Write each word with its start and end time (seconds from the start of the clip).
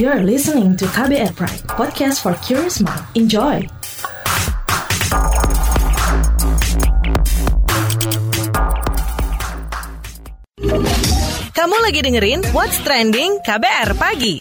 You're 0.00 0.24
listening 0.24 0.80
to 0.80 0.88
KBR 0.96 1.36
Pride, 1.36 1.60
podcast 1.76 2.24
for 2.24 2.32
curious 2.40 2.80
mind. 2.80 3.04
Enjoy! 3.12 3.68
Kamu 11.52 11.76
lagi 11.84 12.00
dengerin 12.00 12.40
What's 12.56 12.80
Trending 12.80 13.44
KBR 13.44 13.92
Pagi. 14.00 14.40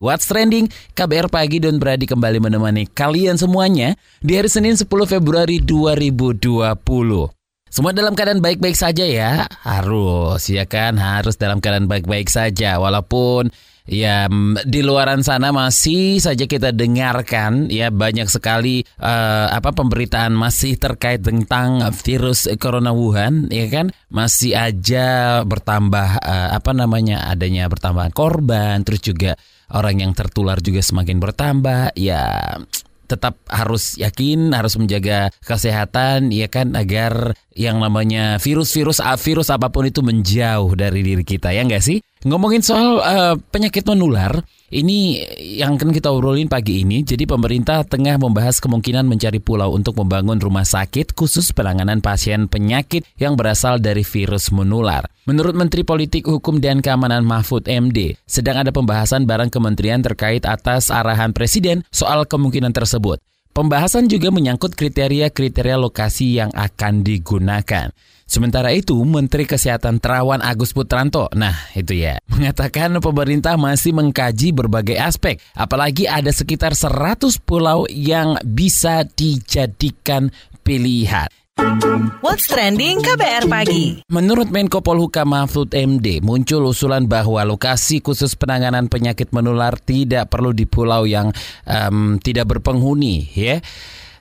What's 0.00 0.24
Trending, 0.24 0.72
KBR 0.96 1.28
Pagi 1.28 1.60
dan 1.60 1.76
Beradi 1.76 2.08
kembali 2.08 2.40
menemani 2.40 2.88
kalian 2.88 3.36
semuanya 3.36 3.92
di 4.24 4.32
hari 4.32 4.48
Senin 4.48 4.80
10 4.80 4.88
Februari 4.88 5.60
2020. 5.60 7.37
Semua 7.68 7.92
dalam 7.92 8.16
keadaan 8.16 8.40
baik-baik 8.44 8.76
saja 8.76 9.04
ya, 9.04 9.44
harus 9.64 10.48
ya 10.48 10.64
kan, 10.64 10.96
harus 10.96 11.36
dalam 11.36 11.60
keadaan 11.62 11.86
baik-baik 11.86 12.28
saja. 12.32 12.80
Walaupun 12.80 13.52
Ya, 13.88 14.28
di 14.68 14.84
luaran 14.84 15.24
sana 15.24 15.48
masih 15.48 16.20
saja 16.20 16.44
kita 16.44 16.76
dengarkan 16.76 17.72
ya 17.72 17.88
banyak 17.88 18.28
sekali 18.28 18.84
uh, 19.00 19.48
apa 19.48 19.72
pemberitaan 19.72 20.36
masih 20.36 20.76
terkait 20.76 21.24
tentang 21.24 21.80
virus 22.04 22.52
corona 22.60 22.92
Wuhan, 22.92 23.48
ya 23.48 23.64
kan? 23.72 23.88
Masih 24.12 24.52
aja 24.52 25.40
bertambah 25.40 26.20
uh, 26.20 26.48
apa 26.52 26.76
namanya 26.76 27.32
adanya 27.32 27.64
bertambah 27.64 28.12
korban, 28.12 28.84
terus 28.84 29.00
juga 29.00 29.40
orang 29.72 30.04
yang 30.04 30.12
tertular 30.12 30.60
juga 30.60 30.84
semakin 30.84 31.16
bertambah. 31.16 31.96
Ya, 31.96 32.60
tetap 33.08 33.40
harus 33.48 33.96
yakin, 33.96 34.52
harus 34.52 34.76
menjaga 34.76 35.32
kesehatan, 35.42 36.28
ya 36.28 36.46
kan, 36.46 36.76
agar 36.76 37.32
yang 37.56 37.80
namanya 37.80 38.36
virus-virus, 38.36 39.00
virus 39.24 39.48
apa 39.48 39.72
pun 39.72 39.88
itu 39.88 40.04
menjauh 40.04 40.76
dari 40.76 41.00
diri 41.00 41.24
kita, 41.24 41.50
ya 41.50 41.64
enggak 41.64 41.82
sih? 41.82 42.04
Ngomongin 42.26 42.66
soal 42.66 42.98
uh, 42.98 43.38
penyakit 43.38 43.86
menular, 43.86 44.42
ini 44.74 45.22
yang 45.38 45.78
akan 45.78 45.94
kita 45.94 46.10
obrolin 46.10 46.50
pagi 46.50 46.82
ini. 46.82 47.06
Jadi 47.06 47.30
pemerintah 47.30 47.86
tengah 47.86 48.18
membahas 48.18 48.58
kemungkinan 48.58 49.06
mencari 49.06 49.38
pulau 49.38 49.70
untuk 49.70 49.94
membangun 50.02 50.42
rumah 50.42 50.66
sakit 50.66 51.14
khusus 51.14 51.54
penanganan 51.54 52.02
pasien 52.02 52.50
penyakit 52.50 53.06
yang 53.22 53.38
berasal 53.38 53.78
dari 53.78 54.02
virus 54.02 54.50
menular. 54.50 55.06
Menurut 55.30 55.54
Menteri 55.54 55.86
Politik 55.86 56.26
Hukum 56.26 56.58
dan 56.58 56.82
Keamanan 56.82 57.22
Mahfud 57.22 57.70
MD, 57.70 58.18
sedang 58.26 58.58
ada 58.58 58.74
pembahasan 58.74 59.22
barang 59.22 59.54
kementerian 59.54 60.02
terkait 60.02 60.42
atas 60.42 60.90
arahan 60.90 61.30
Presiden 61.30 61.86
soal 61.94 62.26
kemungkinan 62.26 62.74
tersebut. 62.74 63.22
Pembahasan 63.54 64.06
juga 64.06 64.30
menyangkut 64.30 64.78
kriteria-kriteria 64.78 65.82
lokasi 65.82 66.38
yang 66.38 66.54
akan 66.54 67.02
digunakan. 67.02 67.90
Sementara 68.28 68.76
itu, 68.76 68.92
Menteri 69.08 69.48
Kesehatan 69.48 70.04
Terawan 70.04 70.44
Agus 70.44 70.76
Putranto, 70.76 71.32
nah 71.32 71.56
itu 71.72 71.96
ya, 71.96 72.20
mengatakan 72.32 73.00
pemerintah 73.00 73.56
masih 73.56 73.96
mengkaji 73.96 74.52
berbagai 74.52 75.00
aspek, 75.00 75.40
apalagi 75.56 76.04
ada 76.04 76.28
sekitar 76.28 76.76
100 76.76 77.24
pulau 77.40 77.88
yang 77.88 78.36
bisa 78.44 79.08
dijadikan 79.16 80.28
pilihan. 80.60 81.32
What's 82.22 82.46
trending 82.46 83.02
KBR 83.02 83.50
pagi? 83.50 84.04
Menurut 84.12 84.52
Menko 84.52 84.78
Polhukam 84.78 85.34
Mahfud 85.34 85.74
MD, 85.74 86.22
muncul 86.22 86.70
usulan 86.70 87.10
bahwa 87.10 87.42
lokasi 87.42 87.98
khusus 87.98 88.38
penanganan 88.38 88.86
penyakit 88.86 89.34
menular 89.34 89.74
tidak 89.80 90.30
perlu 90.30 90.54
di 90.54 90.70
pulau 90.70 91.02
yang 91.02 91.34
um, 91.66 92.20
tidak 92.22 92.52
berpenghuni, 92.52 93.26
ya. 93.34 93.58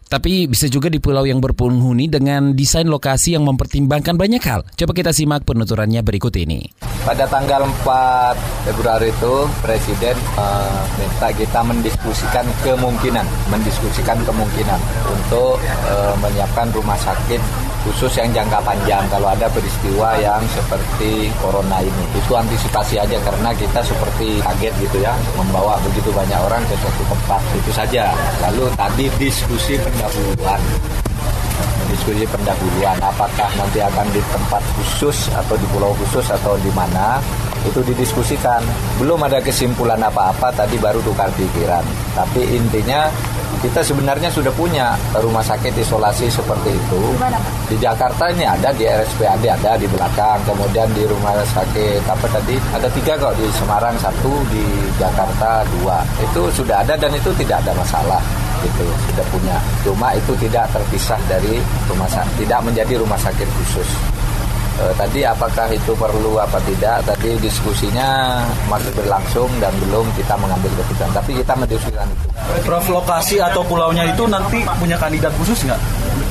Tapi 0.07 0.47
bisa 0.47 0.71
juga 0.71 0.87
di 0.87 1.03
pulau 1.03 1.27
yang 1.27 1.43
berpenghuni 1.43 2.07
dengan 2.07 2.55
desain 2.55 2.87
lokasi 2.87 3.35
yang 3.35 3.43
mempertimbangkan 3.43 4.15
banyak 4.15 4.39
hal. 4.47 4.63
Coba 4.73 4.91
kita 4.95 5.11
simak 5.11 5.43
penuturannya 5.43 5.99
berikut 5.99 6.31
ini. 6.39 6.63
Pada 7.03 7.27
tanggal 7.27 7.67
4 7.83 8.67
Februari 8.71 9.11
itu 9.11 9.35
Presiden 9.59 10.15
uh, 10.39 10.83
minta 10.95 11.27
kita 11.31 11.59
mendiskusikan 11.63 12.47
kemungkinan, 12.63 13.27
mendiskusikan 13.51 14.19
kemungkinan 14.23 14.79
untuk 15.11 15.59
uh, 15.87 16.15
menyiapkan 16.23 16.71
rumah 16.71 16.99
sakit 16.99 17.39
khusus 17.87 18.19
yang 18.19 18.29
jangka 18.35 18.59
panjang 18.61 19.03
kalau 19.07 19.31
ada 19.31 19.47
peristiwa 19.47 20.19
yang 20.19 20.43
seperti 20.51 21.31
corona 21.39 21.79
ini. 21.79 22.03
Itu 22.19 22.35
antisipasi 22.35 22.99
aja 22.99 23.17
karena 23.23 23.55
kita 23.55 23.79
seperti 23.79 24.43
kaget 24.43 24.73
gitu 24.83 24.97
ya 24.99 25.15
membawa 25.39 25.79
begitu 25.87 26.11
banyak 26.11 26.39
orang 26.43 26.61
ke 26.67 26.75
suatu 26.83 27.03
tempat 27.07 27.41
itu 27.55 27.71
saja. 27.71 28.11
Lalu 28.43 28.67
tadi 28.75 29.05
diskusi 29.15 29.79
pendahuluan 29.79 30.61
diskusi 31.87 32.27
pendahuluan 32.27 32.99
apakah 32.99 33.49
nanti 33.55 33.79
akan 33.79 34.05
di 34.11 34.21
tempat 34.29 34.61
khusus 34.75 35.31
atau 35.33 35.55
di 35.55 35.65
pulau 35.71 35.95
khusus 35.95 36.27
atau 36.27 36.59
di 36.59 36.69
mana 36.75 37.17
itu 37.65 37.79
didiskusikan 37.83 38.61
belum 39.01 39.23
ada 39.23 39.41
kesimpulan 39.41 39.99
apa-apa 39.99 40.53
tadi 40.53 40.77
baru 40.77 40.99
tukar 41.03 41.31
pikiran 41.35 41.83
tapi 42.13 42.43
intinya 42.53 43.09
kita 43.63 43.81
sebenarnya 43.81 44.29
sudah 44.29 44.53
punya 44.53 44.93
rumah 45.17 45.41
sakit 45.41 45.73
isolasi 45.77 46.29
seperti 46.29 46.73
itu. 46.73 47.01
Di 47.67 47.75
Jakarta 47.81 48.29
ini 48.31 48.45
ada 48.45 48.69
di 48.73 48.85
RSPAD 48.85 49.43
ada 49.47 49.75
di 49.79 49.87
belakang, 49.89 50.39
kemudian 50.45 50.87
di 50.93 51.03
rumah 51.09 51.33
sakit 51.41 52.05
apa 52.05 52.27
tadi 52.29 52.55
ada 52.73 52.87
tiga 52.91 53.13
kok 53.17 53.33
di 53.35 53.45
Semarang 53.55 53.95
satu, 53.97 54.31
di 54.53 54.63
Jakarta 55.01 55.65
dua. 55.79 56.03
Itu 56.21 56.49
sudah 56.53 56.85
ada 56.85 56.93
dan 56.95 57.11
itu 57.13 57.33
tidak 57.35 57.63
ada 57.65 57.73
masalah 57.75 58.21
gitu 58.61 58.85
sudah 59.11 59.25
punya. 59.29 59.57
Cuma 59.85 60.13
itu 60.17 60.33
tidak 60.41 60.65
terpisah 60.73 61.19
dari 61.29 61.61
rumah 61.89 62.09
sakit, 62.09 62.45
tidak 62.45 62.59
menjadi 62.65 62.93
rumah 63.01 63.19
sakit 63.19 63.47
khusus. 63.57 64.16
E, 64.77 64.85
tadi 64.93 65.25
apakah 65.25 65.73
itu 65.73 65.91
perlu 65.97 66.37
apa 66.37 66.61
tidak? 66.69 67.01
Tadi 67.01 67.33
diskusinya 67.41 68.41
masih 68.69 68.93
berlangsung 68.93 69.49
dan 69.57 69.73
belum 69.81 70.05
kita 70.13 70.37
mengambil 70.37 70.69
keputusan. 70.77 71.09
Tapi 71.17 71.31
kita 71.41 71.53
mendiskusikan 71.57 72.05
itu. 72.05 72.27
Prof 72.61 72.85
lokasi 72.85 73.41
atau 73.41 73.65
pulaunya 73.65 74.05
itu 74.05 74.29
nanti 74.29 74.61
punya 74.77 74.93
kandidat 75.01 75.33
khusus 75.41 75.65
nggak? 75.65 75.81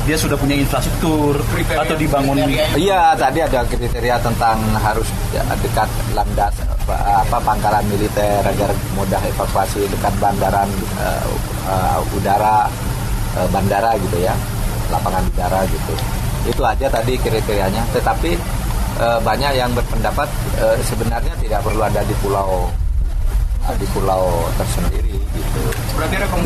Dia 0.06 0.14
sudah 0.14 0.38
punya 0.38 0.54
infrastruktur 0.54 1.34
atau 1.74 1.94
dibangun? 1.98 2.38
Iya, 2.78 3.18
tadi 3.18 3.42
ada 3.42 3.66
kriteria 3.66 4.22
tentang 4.22 4.62
harus 4.78 5.10
dekat 5.34 5.90
landas 6.14 6.54
apa 6.86 7.42
pangkalan 7.42 7.82
militer 7.90 8.38
agar 8.46 8.70
mudah 8.94 9.18
evakuasi 9.26 9.90
dekat 9.90 10.14
bandaran 10.22 10.70
uh, 11.02 11.26
uh, 11.66 11.98
udara 12.14 12.70
uh, 13.34 13.48
bandara 13.50 13.98
gitu 13.98 14.22
ya, 14.22 14.30
lapangan 14.94 15.26
udara 15.34 15.66
gitu 15.66 15.94
itu 16.48 16.62
aja 16.62 16.86
tadi 16.88 17.18
kriterianya. 17.18 17.82
Tetapi 17.92 18.30
e, 18.98 19.06
banyak 19.20 19.52
yang 19.58 19.70
berpendapat 19.74 20.28
e, 20.56 20.66
sebenarnya 20.86 21.34
tidak 21.42 21.60
perlu 21.66 21.82
ada 21.82 22.00
di 22.06 22.14
pulau 22.22 22.70
di 23.74 23.86
pulau 23.90 24.46
tersendiri 24.54 25.10
gitu. 25.34 25.60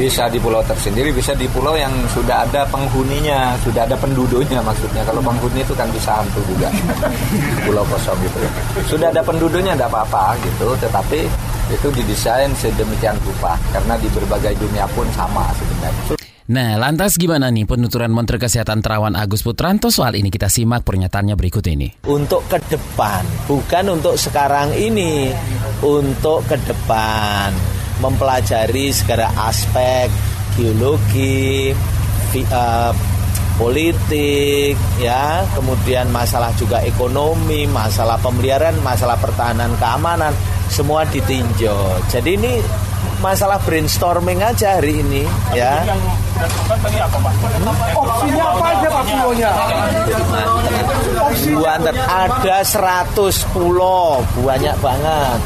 Bisa 0.00 0.24
di 0.32 0.40
pulau 0.40 0.64
tersendiri 0.64 1.12
bisa 1.12 1.36
di 1.36 1.44
pulau 1.52 1.76
yang 1.76 1.92
sudah 2.16 2.48
ada 2.48 2.64
penghuninya 2.72 3.52
sudah 3.60 3.84
ada 3.84 3.92
penduduknya 4.00 4.64
maksudnya. 4.64 5.04
Kalau 5.04 5.20
penghuni 5.20 5.60
itu 5.60 5.76
kan 5.76 5.84
bisa 5.92 6.16
hantu 6.16 6.40
juga. 6.48 6.72
Pulau 7.68 7.84
kosong 7.92 8.16
gitu. 8.24 8.40
Sudah 8.96 9.12
ada 9.12 9.20
penduduknya 9.20 9.76
tidak 9.76 9.92
apa-apa 9.92 10.40
gitu. 10.40 10.72
Tetapi 10.80 11.20
itu 11.68 11.88
didesain 11.92 12.48
sedemikian 12.56 13.20
rupa. 13.20 13.60
Karena 13.68 14.00
di 14.00 14.08
berbagai 14.08 14.56
dunia 14.56 14.88
pun 14.96 15.04
sama 15.12 15.44
sebenarnya 15.60 16.19
Nah, 16.50 16.74
lantas 16.82 17.14
gimana 17.14 17.46
nih 17.46 17.62
penuturan 17.62 18.10
Menteri 18.10 18.42
Kesehatan 18.42 18.82
Terawan 18.82 19.14
Agus 19.14 19.46
Putranto 19.46 19.86
soal 19.86 20.18
ini? 20.18 20.34
Kita 20.34 20.50
simak 20.50 20.82
pernyataannya 20.82 21.38
berikut 21.38 21.62
ini. 21.70 22.02
Untuk 22.10 22.42
ke 22.50 22.58
depan, 22.66 23.22
bukan 23.46 23.94
untuk 23.94 24.18
sekarang 24.18 24.74
ini, 24.74 25.30
untuk 25.78 26.42
ke 26.50 26.58
depan 26.66 27.54
mempelajari 28.02 28.90
segala 28.90 29.30
aspek 29.46 30.10
geologi, 30.58 31.70
uh, 32.50 32.90
politik, 33.54 34.74
ya, 34.98 35.46
kemudian 35.54 36.10
masalah 36.10 36.50
juga 36.58 36.82
ekonomi, 36.82 37.70
masalah 37.70 38.18
pemeliharaan, 38.18 38.74
masalah 38.82 39.14
pertahanan 39.22 39.70
keamanan, 39.78 40.34
semua 40.66 41.06
ditinjau. 41.06 41.94
Jadi 42.10 42.34
ini 42.34 42.58
masalah 43.20 43.60
brainstorming 43.62 44.40
aja 44.40 44.80
hari 44.80 45.04
ini 45.04 45.28
ya. 45.52 45.84
Opsinya 47.94 48.44
apa 48.48 48.66
aja 48.72 48.88
Pak 48.88 49.04
pulonya? 49.04 49.50
Buan 51.60 51.80
ada 51.84 52.56
100 52.64 53.52
pulau, 53.52 54.24
banyak 54.40 54.76
banget. 54.80 55.38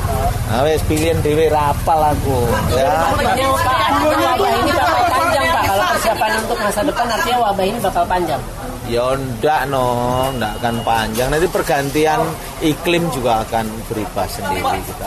Nah, 0.48 0.62
wes 0.62 0.80
pilihan 0.86 1.18
dewe 1.18 1.50
rapal 1.50 2.14
aku 2.14 2.46
ya. 2.78 3.10
Wabah 3.10 4.50
ini 4.54 4.70
bakal 4.70 5.04
panjang 5.10 5.46
Pak. 5.50 5.62
Kalau 5.66 5.84
persiapan 5.98 6.30
untuk 6.46 6.58
masa 6.62 6.80
depan 6.86 7.06
artinya 7.10 7.38
wabah 7.50 7.64
ini 7.66 7.78
bakal 7.82 8.04
panjang. 8.06 8.42
Ya 8.84 9.16
ndak 9.16 9.72
no, 9.72 10.28
ndak 10.36 10.60
akan 10.60 10.76
panjang. 10.84 11.32
Nanti 11.32 11.48
pergantian 11.48 12.20
iklim 12.60 13.08
juga 13.16 13.40
akan 13.40 13.64
berubah 13.88 14.28
sendiri 14.28 14.76
kita. 14.84 15.06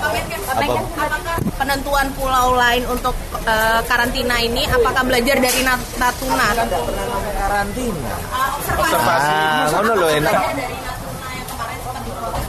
Apa 0.49 0.73
penentuan 1.61 2.09
pulau 2.17 2.57
lain 2.57 2.81
untuk 2.89 3.13
uh, 3.45 3.79
karantina 3.85 4.41
ini 4.41 4.65
apakah 4.65 5.05
belajar 5.05 5.37
dari 5.37 5.61
Natuna? 5.61 6.47
Karantina. 7.37 8.15
Observasi. 8.81 9.29
Ah, 9.29 9.63
ngono 9.69 9.91
lho 9.93 10.07
enak. 10.09 10.35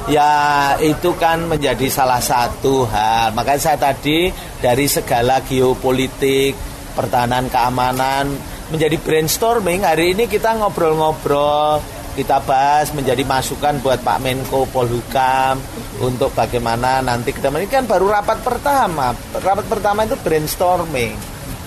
ya 0.09 0.33
itu 0.81 1.13
kan 1.21 1.45
menjadi 1.45 1.93
salah 1.93 2.25
satu 2.25 2.89
hal. 2.89 3.37
Makanya 3.37 3.61
saya 3.61 3.77
tadi 3.93 4.33
dari 4.65 4.89
segala 4.89 5.45
geopolitik, 5.45 6.57
pertahanan 6.97 7.53
keamanan 7.53 8.33
menjadi 8.69 8.97
brainstorming. 9.01 9.85
Hari 9.85 10.17
ini 10.17 10.25
kita 10.29 10.57
ngobrol-ngobrol, 10.61 11.81
kita 12.15 12.43
bahas 12.45 12.93
menjadi 12.93 13.23
masukan 13.25 13.81
buat 13.81 14.01
Pak 14.05 14.19
Menko 14.21 14.69
Polhukam 14.69 15.61
untuk 16.03 16.33
bagaimana 16.37 17.01
nanti 17.01 17.33
kita 17.33 17.49
ini 17.55 17.69
kan 17.69 17.89
baru 17.89 18.13
rapat 18.13 18.43
pertama. 18.45 19.13
Rapat 19.39 19.67
pertama 19.67 20.05
itu 20.05 20.17
brainstorming. 20.21 21.17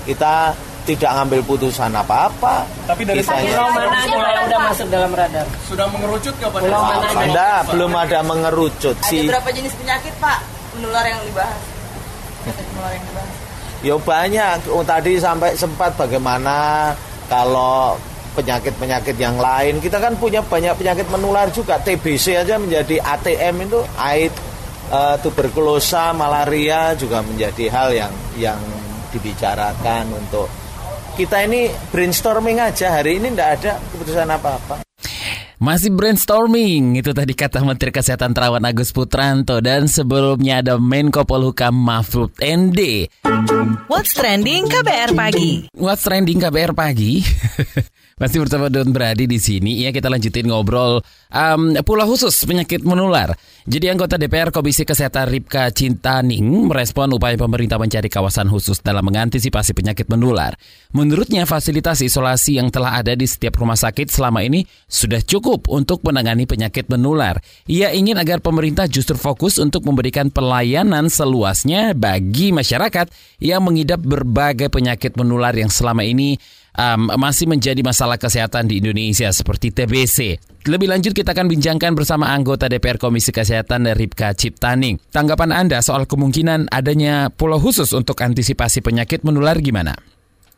Kita 0.06 0.56
tidak 0.82 1.12
ngambil 1.14 1.46
putusan 1.46 1.94
apa-apa. 1.94 2.66
Tapi 2.90 3.06
dari 3.06 3.22
kita 3.22 3.38
Pulau 3.38 3.70
mana 3.70 4.02
aja 4.02 4.18
yang 4.18 4.46
udah 4.50 4.60
masuk 4.66 4.88
dalam 4.90 5.12
radar? 5.14 5.46
sudah 5.70 5.86
mengerucut 5.94 6.34
nggak 6.42 6.50
Pak? 6.50 6.60
Pulau 6.66 6.82
mana 6.82 7.06
aja? 7.06 7.22
Anda 7.22 7.50
belum 7.70 7.92
ada 7.94 8.20
mengerucut 8.26 8.98
Ada 8.98 9.10
sih. 9.10 9.30
berapa 9.30 9.50
jenis 9.54 9.74
penyakit 9.78 10.14
Pak 10.18 10.38
menular 10.78 11.06
yang 11.06 11.22
dibahas? 11.22 11.62
Menular 12.50 12.92
yang 12.98 13.06
dibahas. 13.06 13.51
Ya 13.82 13.98
banyak. 13.98 14.70
Oh, 14.70 14.86
tadi 14.86 15.18
sampai 15.18 15.58
sempat 15.58 15.98
bagaimana 15.98 16.92
kalau 17.26 17.98
penyakit-penyakit 18.38 19.18
yang 19.18 19.36
lain. 19.42 19.82
Kita 19.82 19.98
kan 19.98 20.16
punya 20.16 20.40
banyak 20.46 20.78
penyakit 20.78 21.08
menular 21.10 21.50
juga. 21.50 21.82
TBC 21.82 22.38
aja 22.38 22.56
menjadi 22.62 23.02
ATM 23.02 23.68
itu 23.68 23.80
AIDS, 23.98 24.38
eh, 24.94 25.16
tuberkulosa, 25.20 26.14
malaria 26.14 26.94
juga 26.96 27.26
menjadi 27.26 27.66
hal 27.74 27.90
yang 27.92 28.14
yang 28.38 28.62
dibicarakan 29.12 30.08
untuk 30.16 30.48
kita 31.20 31.44
ini 31.44 31.68
brainstorming 31.92 32.64
aja 32.64 32.96
hari 32.96 33.20
ini 33.20 33.36
tidak 33.36 33.50
ada 33.60 33.72
keputusan 33.92 34.32
apa-apa. 34.32 34.91
Masih 35.62 35.94
brainstorming, 35.94 36.98
itu 36.98 37.14
tadi 37.14 37.38
kata 37.38 37.62
Menteri 37.62 37.94
Kesehatan 37.94 38.34
Terawan 38.34 38.66
Agus 38.66 38.90
Putranto 38.90 39.62
dan 39.62 39.86
sebelumnya 39.86 40.66
ada 40.66 40.82
Menko 40.82 41.22
Polhukam 41.22 41.78
Mahfud 41.78 42.34
MD. 42.42 43.06
What's 43.86 44.18
trending 44.18 44.66
KBR 44.66 45.14
pagi? 45.14 45.70
What's 45.78 46.02
trending 46.02 46.42
KBR 46.42 46.74
pagi? 46.74 47.22
Masih 48.22 48.38
bersama 48.38 48.70
Don 48.70 48.94
Brady 48.94 49.26
di 49.26 49.42
sini. 49.42 49.82
Ya 49.82 49.90
kita 49.90 50.06
lanjutin 50.06 50.46
ngobrol 50.46 51.02
um, 51.34 51.74
pula 51.82 52.06
khusus 52.06 52.46
penyakit 52.46 52.86
menular. 52.86 53.34
Jadi 53.66 53.90
anggota 53.90 54.14
DPR 54.22 54.54
Komisi 54.54 54.86
Kesehatan 54.86 55.26
Ripka 55.26 55.74
Cintaning 55.74 56.70
merespon 56.70 57.10
upaya 57.18 57.34
pemerintah 57.34 57.82
mencari 57.82 58.14
kawasan 58.14 58.46
khusus 58.46 58.78
dalam 58.86 59.10
mengantisipasi 59.10 59.74
penyakit 59.74 60.06
menular. 60.06 60.54
Menurutnya 60.94 61.50
fasilitas 61.50 62.06
isolasi 62.06 62.62
yang 62.62 62.70
telah 62.70 63.02
ada 63.02 63.18
di 63.18 63.26
setiap 63.26 63.58
rumah 63.58 63.74
sakit 63.74 64.14
selama 64.14 64.46
ini 64.46 64.70
sudah 64.86 65.26
cukup 65.26 65.66
untuk 65.66 66.06
menangani 66.06 66.46
penyakit 66.46 66.94
menular. 66.94 67.42
Ia 67.66 67.90
ingin 67.90 68.22
agar 68.22 68.38
pemerintah 68.38 68.86
justru 68.86 69.18
fokus 69.18 69.58
untuk 69.58 69.82
memberikan 69.82 70.30
pelayanan 70.30 71.10
seluasnya 71.10 71.98
bagi 71.98 72.54
masyarakat 72.54 73.10
yang 73.42 73.66
mengidap 73.66 73.98
berbagai 74.06 74.70
penyakit 74.70 75.18
menular 75.18 75.58
yang 75.58 75.74
selama 75.74 76.06
ini 76.06 76.38
um, 76.78 77.12
masih 77.20 77.48
menjadi 77.48 77.80
masalah 77.84 78.16
kesehatan 78.16 78.68
di 78.68 78.80
Indonesia 78.80 79.32
seperti 79.32 79.72
TBC. 79.74 80.40
Lebih 80.62 80.94
lanjut 80.94 81.18
kita 81.18 81.34
akan 81.34 81.50
bincangkan 81.50 81.98
bersama 81.98 82.30
anggota 82.30 82.70
DPR 82.70 83.02
Komisi 83.02 83.34
Kesehatan 83.34 83.90
Ripka 83.98 84.38
Ciptaning. 84.38 85.02
Tanggapan 85.10 85.50
Anda 85.50 85.82
soal 85.82 86.06
kemungkinan 86.06 86.70
adanya 86.70 87.34
pulau 87.34 87.58
khusus 87.58 87.90
untuk 87.98 88.22
antisipasi 88.22 88.86
penyakit 88.86 89.26
menular 89.26 89.58
gimana? 89.58 89.98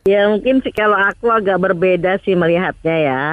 Ya 0.04 0.28
mungkin 0.28 0.60
sih 0.60 0.76
kalau 0.76 1.00
aku 1.00 1.32
agak 1.32 1.64
berbeda 1.64 2.20
sih 2.28 2.36
melihatnya 2.36 2.98
ya. 3.00 3.24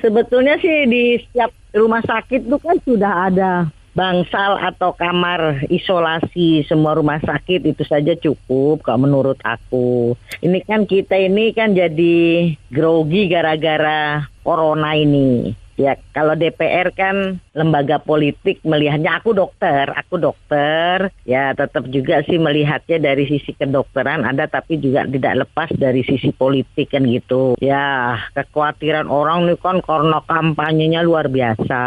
Sebetulnya 0.00 0.56
sih 0.56 0.88
di 0.88 1.20
setiap 1.20 1.52
rumah 1.76 2.00
sakit 2.00 2.48
itu 2.48 2.56
kan 2.56 2.76
sudah 2.80 3.12
ada 3.28 3.68
bangsal 3.94 4.58
atau 4.58 4.92
kamar 4.92 5.64
isolasi 5.70 6.66
semua 6.66 6.98
rumah 6.98 7.22
sakit 7.22 7.62
itu 7.62 7.82
saja 7.86 8.12
cukup 8.18 8.82
kalau 8.82 9.06
menurut 9.06 9.38
aku. 9.46 10.18
Ini 10.42 10.66
kan 10.66 10.84
kita 10.84 11.14
ini 11.14 11.54
kan 11.54 11.72
jadi 11.72 12.52
grogi 12.74 13.30
gara-gara 13.30 14.26
corona 14.42 14.98
ini. 14.98 15.54
Ya 15.74 15.98
kalau 16.14 16.38
DPR 16.38 16.94
kan 16.94 17.42
lembaga 17.50 17.98
politik 17.98 18.62
melihatnya 18.62 19.18
aku 19.18 19.34
dokter, 19.34 19.90
aku 19.90 20.22
dokter 20.22 21.10
ya 21.26 21.50
tetap 21.50 21.90
juga 21.90 22.22
sih 22.22 22.38
melihatnya 22.38 23.02
dari 23.02 23.26
sisi 23.26 23.50
kedokteran 23.58 24.22
ada 24.22 24.46
tapi 24.46 24.78
juga 24.78 25.02
tidak 25.02 25.46
lepas 25.46 25.74
dari 25.74 26.06
sisi 26.06 26.30
politik 26.30 26.94
kan 26.94 27.02
gitu. 27.10 27.58
Ya 27.58 28.14
kekhawatiran 28.38 29.10
orang 29.10 29.50
nih 29.50 29.58
kan 29.58 29.82
karena 29.82 30.22
kampanyenya 30.22 31.02
luar 31.02 31.26
biasa 31.26 31.82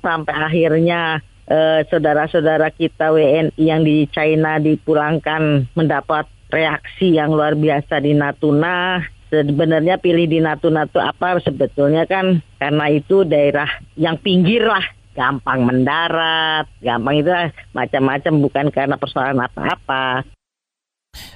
sampai 0.00 0.32
akhirnya 0.32 1.20
eh, 1.46 1.80
saudara-saudara 1.88 2.74
kita 2.74 3.14
WNI 3.14 3.54
yang 3.58 3.82
di 3.86 4.06
China 4.10 4.58
dipulangkan 4.58 5.70
mendapat 5.74 6.26
reaksi 6.50 7.14
yang 7.14 7.34
luar 7.34 7.58
biasa 7.58 8.02
di 8.02 8.14
Natuna. 8.14 9.02
Sebenarnya 9.26 9.98
pilih 9.98 10.30
di 10.30 10.38
Natuna 10.38 10.86
itu 10.86 11.02
apa 11.02 11.38
sebetulnya 11.42 12.06
kan? 12.06 12.42
Karena 12.62 12.86
itu 12.90 13.26
daerah 13.26 13.66
yang 13.98 14.18
pinggir 14.22 14.62
lah. 14.62 14.84
Gampang 15.16 15.64
mendarat 15.64 16.68
gampang 16.84 17.24
itu 17.24 17.32
macam-macam 17.72 18.32
bukan 18.36 18.66
karena 18.68 19.00
persoalan 19.00 19.48
apa-apa. 19.48 20.28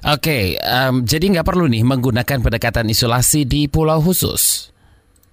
Oke, 0.04 0.60
em, 0.60 1.00
jadi 1.08 1.32
nggak 1.32 1.48
perlu 1.48 1.64
nih 1.64 1.80
menggunakan 1.88 2.44
pendekatan 2.44 2.92
isolasi 2.92 3.48
di 3.48 3.72
pulau 3.72 4.04
khusus. 4.04 4.68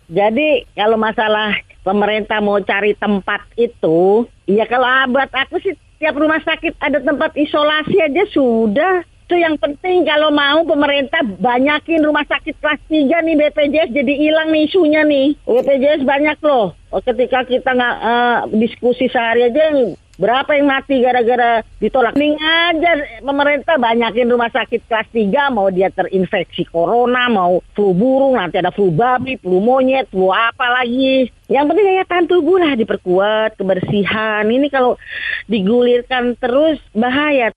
Jadi 0.07 0.63
kalau 0.71 0.95
masalah 0.95 1.51
pemerintah 1.87 2.43
mau 2.43 2.59
cari 2.59 2.91
tempat 2.99 3.47
itu, 3.55 4.27
ya 4.43 4.67
kalau 4.67 5.07
buat 5.15 5.31
aku 5.31 5.63
sih 5.63 5.71
tiap 6.03 6.19
rumah 6.19 6.43
sakit 6.43 6.75
ada 6.83 6.99
tempat 6.99 7.31
isolasi 7.39 7.95
aja 8.03 8.23
sudah. 8.35 9.07
Itu 9.27 9.35
yang 9.35 9.59
penting 9.59 10.07
kalau 10.07 10.31
mau 10.31 10.63
pemerintah 10.63 11.19
banyakin 11.19 11.99
rumah 11.99 12.23
sakit 12.31 12.63
kelas 12.63 12.79
3 12.87 13.11
nih 13.27 13.35
BPJS 13.35 13.91
jadi 13.91 14.13
hilang 14.15 14.55
nih 14.55 14.71
isunya 14.71 15.03
nih. 15.03 15.35
BPJS 15.43 16.07
banyak 16.07 16.39
loh. 16.47 16.71
Oh, 16.95 17.03
Ketika 17.03 17.43
kita 17.43 17.75
nggak 17.75 17.95
eh, 18.07 18.37
diskusi 18.55 19.11
sehari 19.11 19.51
aja 19.51 19.75
berapa 20.17 20.49
yang 20.57 20.67
mati 20.67 20.99
gara-gara 20.99 21.61
ditolak. 21.77 22.17
Mending 22.17 22.37
aja 22.41 22.91
pemerintah 23.21 23.77
banyakin 23.77 24.27
rumah 24.27 24.49
sakit 24.49 24.89
kelas 24.89 25.07
3 25.13 25.53
mau 25.53 25.69
dia 25.69 25.93
terinfeksi 25.93 26.65
corona, 26.67 27.29
mau 27.29 27.61
flu 27.77 27.93
burung, 27.93 28.35
nanti 28.35 28.57
ada 28.57 28.73
flu 28.73 28.89
babi, 28.89 29.37
flu 29.37 29.61
monyet, 29.61 30.09
flu 30.09 30.33
apa 30.33 30.81
lagi. 30.81 31.29
Yang 31.47 31.65
penting 31.71 31.85
daya 31.85 32.05
tahan 32.05 32.25
tubuh 32.27 32.57
lah 32.59 32.73
diperkuat, 32.75 33.55
kebersihan. 33.55 34.43
Ini 34.49 34.67
kalau 34.67 34.99
digulirkan 35.47 36.35
terus 36.35 36.81
bahaya. 36.91 37.53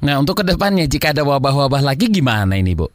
Nah, 0.00 0.22
untuk 0.22 0.40
ke 0.40 0.44
depannya 0.46 0.86
jika 0.86 1.12
ada 1.12 1.26
wabah-wabah 1.26 1.82
lagi 1.84 2.08
gimana 2.08 2.56
ini, 2.56 2.72
Bu? 2.72 2.88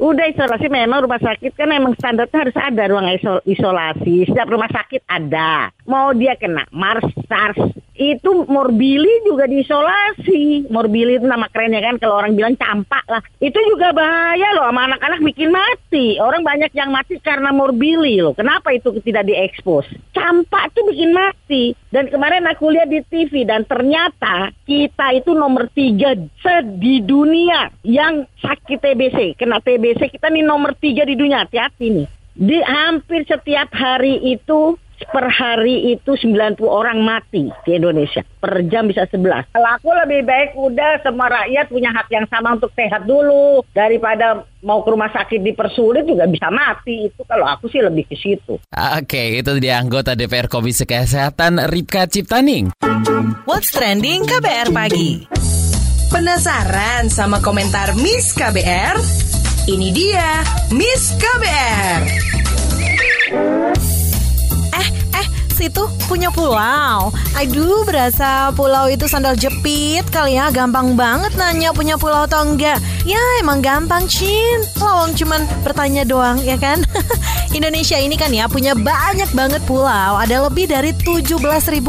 Udah 0.00 0.32
isolasi 0.32 0.72
memang 0.72 1.04
rumah 1.04 1.20
sakit 1.20 1.56
kan 1.56 1.68
memang 1.68 1.92
standarnya 1.96 2.32
harus 2.32 2.56
ada 2.56 2.82
ruang 2.88 3.08
iso- 3.12 3.44
isolasi. 3.44 4.28
Setiap 4.28 4.48
rumah 4.48 4.68
sakit 4.68 5.04
ada. 5.04 5.68
Mau 5.88 6.12
dia 6.12 6.36
kena 6.36 6.68
MARS, 6.72 7.06
SARS, 7.28 7.60
itu 8.00 8.48
morbili 8.48 9.12
juga 9.28 9.44
diisolasi. 9.44 10.72
Morbili 10.72 11.20
itu 11.20 11.28
nama 11.28 11.52
kerennya 11.52 11.84
kan 11.84 12.00
kalau 12.00 12.16
orang 12.16 12.32
bilang 12.32 12.56
campak 12.56 13.04
lah. 13.04 13.20
Itu 13.44 13.60
juga 13.68 13.92
bahaya 13.92 14.56
loh 14.56 14.64
sama 14.72 14.88
anak-anak 14.88 15.20
bikin 15.20 15.52
mati. 15.52 16.16
Orang 16.16 16.40
banyak 16.40 16.72
yang 16.72 16.88
mati 16.88 17.20
karena 17.20 17.52
morbili 17.52 18.24
loh. 18.24 18.32
Kenapa 18.32 18.72
itu 18.72 18.88
tidak 19.04 19.28
diekspos? 19.28 19.84
Campak 20.16 20.72
itu 20.72 20.80
bikin 20.88 21.12
mati. 21.12 21.76
Dan 21.92 22.08
kemarin 22.08 22.48
aku 22.48 22.72
lihat 22.72 22.88
di 22.88 23.04
TV 23.04 23.44
dan 23.44 23.68
ternyata 23.68 24.48
kita 24.64 25.12
itu 25.12 25.36
nomor 25.36 25.68
tiga 25.76 26.16
di 26.64 27.04
dunia 27.04 27.68
yang 27.84 28.24
sakit 28.40 28.80
TBC. 28.80 29.36
Kena 29.36 29.60
TBC 29.60 30.08
kita 30.08 30.32
nih 30.32 30.40
nomor 30.40 30.72
tiga 30.80 31.04
di 31.04 31.20
dunia. 31.20 31.44
Hati-hati 31.44 31.86
nih. 31.92 32.08
Di 32.40 32.64
hampir 32.64 33.28
setiap 33.28 33.68
hari 33.76 34.16
itu 34.24 34.80
per 35.08 35.26
hari 35.32 35.96
itu 35.96 36.12
90 36.12 36.60
orang 36.68 37.00
mati 37.00 37.48
di 37.64 37.70
Indonesia. 37.72 38.20
Per 38.20 38.60
jam 38.68 38.84
bisa 38.84 39.08
11. 39.08 39.48
Kalau 39.52 39.70
aku 39.72 39.88
lebih 40.04 40.28
baik 40.28 40.52
udah 40.56 41.00
semua 41.00 41.28
rakyat 41.32 41.66
punya 41.72 41.90
hak 41.96 42.08
yang 42.12 42.26
sama 42.28 42.56
untuk 42.60 42.72
sehat 42.76 43.08
dulu. 43.08 43.64
Daripada 43.72 44.44
mau 44.60 44.84
ke 44.84 44.88
rumah 44.92 45.08
sakit 45.08 45.40
dipersulit 45.40 46.04
juga 46.04 46.28
bisa 46.28 46.52
mati. 46.52 47.08
Itu 47.08 47.24
kalau 47.24 47.48
aku 47.48 47.72
sih 47.72 47.80
lebih 47.80 48.04
ke 48.08 48.16
situ. 48.16 48.60
Oke, 48.70 49.40
itu 49.40 49.52
dia 49.56 49.80
anggota 49.80 50.12
DPR 50.12 50.48
Komisi 50.52 50.84
Kesehatan 50.84 51.68
Ripka 51.72 52.04
Ciptaning. 52.04 52.72
What's 53.48 53.72
trending 53.72 54.28
KBR 54.28 54.68
pagi? 54.72 55.24
Penasaran 56.10 57.06
sama 57.06 57.38
komentar 57.38 57.94
Miss 57.94 58.34
KBR? 58.34 58.98
Ini 59.70 59.88
dia 59.94 60.42
Miss 60.74 61.14
KBR. 61.14 62.00
Situ 65.60 65.84
punya 66.08 66.32
pulau. 66.32 67.12
Aduh, 67.36 67.84
berasa 67.84 68.48
pulau 68.56 68.88
itu 68.88 69.04
sandal 69.04 69.36
jepit 69.36 70.08
kali 70.08 70.40
ya. 70.40 70.48
Gampang 70.48 70.96
banget 70.96 71.36
nanya 71.36 71.76
punya 71.76 72.00
pulau 72.00 72.24
atau 72.24 72.48
enggak. 72.48 72.80
Ya, 73.04 73.20
emang 73.44 73.60
gampang, 73.60 74.08
Cin. 74.08 74.64
Lawang 74.80 75.12
cuman 75.12 75.44
bertanya 75.60 76.08
doang, 76.08 76.40
ya 76.40 76.56
kan? 76.56 76.80
Indonesia 77.56 78.00
ini 78.00 78.16
kan 78.16 78.32
ya 78.32 78.48
punya 78.48 78.72
banyak 78.72 79.28
banget 79.36 79.60
pulau. 79.68 80.16
Ada 80.16 80.48
lebih 80.48 80.64
dari 80.64 80.96
17.000 80.96 81.36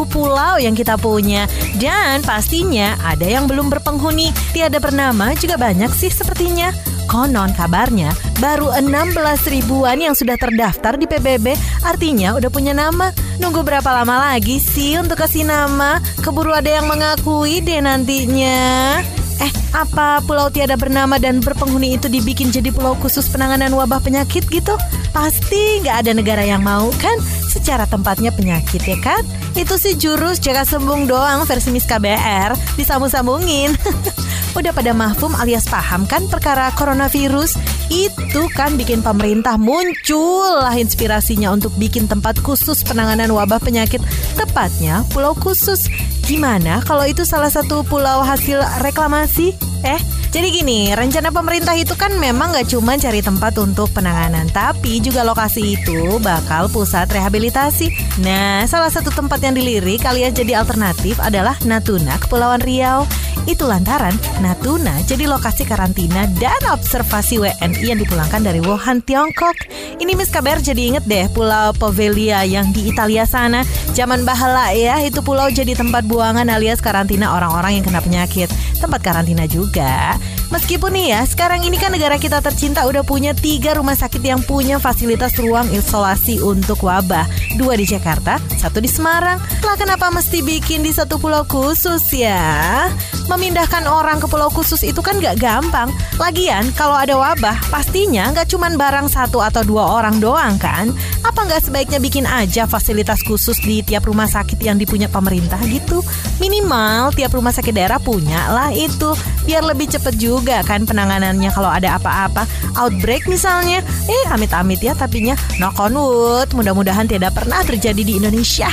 pulau 0.04 0.60
yang 0.60 0.76
kita 0.76 1.00
punya. 1.00 1.48
Dan 1.80 2.20
pastinya 2.28 3.00
ada 3.08 3.24
yang 3.24 3.48
belum 3.48 3.72
berpenghuni. 3.72 4.36
Tiada 4.52 4.84
bernama 4.84 5.32
juga 5.40 5.56
banyak 5.56 5.96
sih 5.96 6.12
sepertinya. 6.12 6.91
Konon 7.12 7.52
kabarnya 7.52 8.16
baru 8.40 8.72
16 8.72 9.20
ribuan 9.52 10.00
yang 10.00 10.16
sudah 10.16 10.40
terdaftar 10.40 10.96
di 10.96 11.04
PBB 11.04 11.60
artinya 11.84 12.40
udah 12.40 12.48
punya 12.48 12.72
nama. 12.72 13.12
Nunggu 13.44 13.68
berapa 13.68 13.92
lama 13.92 14.32
lagi 14.32 14.64
sih 14.64 14.96
untuk 14.96 15.20
kasih 15.20 15.44
nama? 15.44 16.00
Keburu 16.24 16.56
ada 16.56 16.72
yang 16.72 16.88
mengakui 16.88 17.60
deh 17.60 17.84
nantinya. 17.84 19.04
Eh, 19.44 19.52
apa 19.76 20.24
pulau 20.24 20.48
tiada 20.48 20.80
bernama 20.80 21.20
dan 21.20 21.44
berpenghuni 21.44 22.00
itu 22.00 22.08
dibikin 22.08 22.48
jadi 22.48 22.72
pulau 22.72 22.96
khusus 23.04 23.28
penanganan 23.28 23.76
wabah 23.76 24.00
penyakit 24.00 24.48
gitu? 24.48 24.80
Pasti 25.12 25.84
nggak 25.84 26.08
ada 26.08 26.12
negara 26.16 26.48
yang 26.48 26.64
mau 26.64 26.96
kan? 26.96 27.20
Secara 27.52 27.84
tempatnya 27.92 28.32
penyakit 28.32 28.88
ya 28.88 28.96
kan? 29.04 29.28
Itu 29.52 29.76
sih 29.76 30.00
jurus 30.00 30.40
jaga 30.40 30.64
sembung 30.64 31.12
doang 31.12 31.44
versi 31.44 31.76
Miss 31.76 31.84
KBR 31.84 32.56
disambung-sambungin. 32.80 33.76
Udah 34.52 34.76
pada 34.76 34.92
mahfum 34.92 35.32
alias 35.40 35.64
paham 35.64 36.04
kan 36.04 36.28
perkara 36.28 36.76
coronavirus? 36.76 37.56
Itu 37.88 38.52
kan 38.52 38.76
bikin 38.76 39.00
pemerintah 39.00 39.56
muncul 39.56 40.60
lah 40.60 40.76
inspirasinya 40.76 41.56
untuk 41.56 41.72
bikin 41.80 42.12
tempat 42.12 42.40
khusus 42.44 42.84
penanganan 42.84 43.32
wabah 43.32 43.64
penyakit. 43.64 44.04
Tepatnya 44.36 45.08
pulau 45.16 45.32
khusus. 45.32 45.88
Gimana 46.28 46.84
kalau 46.84 47.08
itu 47.08 47.24
salah 47.24 47.48
satu 47.48 47.88
pulau 47.88 48.28
hasil 48.28 48.60
reklamasi? 48.84 49.56
Eh, 49.88 50.00
jadi 50.32 50.48
gini, 50.48 50.96
rencana 50.96 51.28
pemerintah 51.28 51.76
itu 51.76 51.92
kan 52.00 52.16
memang 52.16 52.56
gak 52.56 52.72
cuma 52.72 52.96
cari 52.96 53.20
tempat 53.20 53.52
untuk 53.60 53.92
penanganan, 53.92 54.48
tapi 54.56 55.04
juga 55.04 55.28
lokasi 55.28 55.76
itu 55.76 56.24
bakal 56.24 56.72
pusat 56.72 57.12
rehabilitasi. 57.12 57.92
Nah, 58.24 58.64
salah 58.64 58.88
satu 58.88 59.12
tempat 59.12 59.44
yang 59.44 59.60
dilirik 59.60 60.08
alias 60.08 60.32
jadi 60.32 60.64
alternatif 60.64 61.20
adalah 61.20 61.60
Natuna, 61.68 62.16
Kepulauan 62.16 62.64
Riau. 62.64 63.04
Itu 63.44 63.66
lantaran 63.66 64.14
Natuna 64.40 65.02
jadi 65.04 65.26
lokasi 65.26 65.66
karantina 65.66 66.30
dan 66.38 66.62
observasi 66.70 67.42
WNI 67.42 67.84
yang 67.84 68.00
dipulangkan 68.00 68.40
dari 68.40 68.64
Wuhan, 68.64 69.04
Tiongkok. 69.04 69.58
Ini 70.00 70.14
Miss 70.14 70.32
Kabar 70.32 70.62
jadi 70.62 70.96
inget 70.96 71.04
deh 71.10 71.26
Pulau 71.34 71.74
Poveglia 71.74 72.46
yang 72.48 72.70
di 72.72 72.88
Italia 72.88 73.26
sana. 73.26 73.66
Zaman 73.98 74.24
bahala 74.24 74.72
ya, 74.78 75.02
itu 75.04 75.20
pulau 75.26 75.50
jadi 75.50 75.74
tempat 75.74 76.06
buangan 76.06 76.48
alias 76.48 76.80
karantina 76.80 77.34
orang-orang 77.34 77.82
yang 77.82 77.86
kena 77.90 78.00
penyakit. 78.00 78.48
Tempat 78.78 79.02
karantina 79.02 79.50
juga. 79.50 80.21
Meskipun 80.52 80.92
nih 80.92 81.16
ya, 81.16 81.22
sekarang 81.24 81.64
ini 81.64 81.80
kan 81.80 81.96
negara 81.96 82.20
kita 82.20 82.44
tercinta 82.44 82.84
udah 82.84 83.08
punya 83.08 83.32
tiga 83.32 83.72
rumah 83.72 83.96
sakit 83.96 84.20
yang 84.20 84.44
punya 84.44 84.84
fasilitas 84.84 85.40
ruang 85.40 85.72
isolasi 85.72 86.44
untuk 86.44 86.84
wabah. 86.84 87.24
Dua 87.56 87.80
di 87.80 87.88
Jakarta, 87.88 88.36
satu 88.60 88.84
di 88.84 88.92
Semarang. 88.92 89.40
Lah 89.64 89.80
kenapa 89.80 90.12
mesti 90.12 90.44
bikin 90.44 90.84
di 90.84 90.92
satu 90.92 91.16
pulau 91.24 91.48
khusus 91.48 92.04
ya? 92.12 92.92
Memindahkan 93.32 93.88
orang 93.88 94.20
ke 94.20 94.28
pulau 94.28 94.52
khusus 94.52 94.84
itu 94.84 95.00
kan 95.00 95.24
gak 95.24 95.40
gampang. 95.40 95.88
Lagian 96.20 96.68
kalau 96.76 97.00
ada 97.00 97.16
wabah, 97.16 97.56
pastinya 97.72 98.28
gak 98.36 98.52
cuma 98.52 98.68
barang 98.68 99.08
satu 99.08 99.40
atau 99.40 99.64
dua 99.64 100.04
orang 100.04 100.20
doang 100.20 100.60
kan? 100.60 100.92
Apa 101.24 101.48
nggak 101.48 101.70
sebaiknya 101.70 102.04
bikin 102.04 102.28
aja 102.28 102.68
fasilitas 102.68 103.24
khusus 103.24 103.56
di 103.64 103.86
tiap 103.86 104.04
rumah 104.04 104.28
sakit 104.28 104.60
yang 104.60 104.76
dipunya 104.76 105.08
pemerintah 105.08 105.64
gitu? 105.64 106.04
Minimal 106.44 107.16
tiap 107.16 107.32
rumah 107.32 107.56
sakit 107.56 107.72
daerah 107.72 108.02
punya 108.02 108.52
lah 108.52 108.74
itu, 108.76 109.16
biar 109.48 109.64
lebih 109.64 109.88
cepet 109.94 110.18
juga 110.18 110.41
kan 110.44 110.84
penanganannya 110.90 111.52
kalau 111.54 111.70
ada 111.70 112.02
apa-apa. 112.02 112.50
Outbreak 112.74 113.30
misalnya, 113.30 113.86
eh 114.10 114.26
amit-amit 114.34 114.82
ya 114.82 114.98
tapinya 114.98 115.38
knock 115.62 115.78
on 115.78 115.94
wood, 115.94 116.50
mudah-mudahan 116.58 117.06
tidak 117.06 117.38
pernah 117.38 117.62
terjadi 117.62 118.02
di 118.02 118.18
Indonesia. 118.18 118.70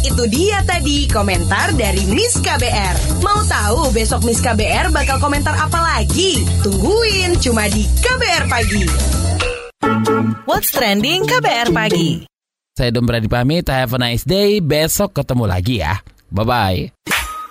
Itu 0.00 0.24
dia 0.26 0.64
tadi 0.64 1.04
komentar 1.06 1.76
dari 1.76 2.08
Miss 2.08 2.40
KBR. 2.40 3.20
Mau 3.20 3.44
tahu 3.44 3.92
besok 3.92 4.24
Miss 4.24 4.40
KBR 4.40 4.88
bakal 4.90 5.20
komentar 5.20 5.52
apa 5.54 5.76
lagi? 5.76 6.40
Tungguin 6.64 7.36
cuma 7.36 7.68
di 7.68 7.84
KBR 8.00 8.44
Pagi. 8.48 8.84
What's 10.48 10.72
Trending 10.72 11.28
KBR 11.28 11.68
Pagi. 11.76 12.24
Saya 12.72 12.96
Dom 12.96 13.04
Brady 13.04 13.28
pamit, 13.28 13.68
have 13.68 13.92
a 13.92 14.00
nice 14.00 14.24
day. 14.24 14.64
Besok 14.64 15.12
ketemu 15.12 15.44
lagi 15.44 15.84
ya. 15.84 16.00
Bye-bye. 16.32 17.19